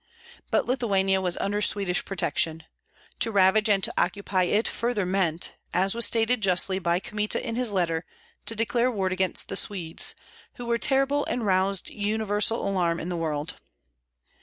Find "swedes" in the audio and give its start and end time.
9.55-10.15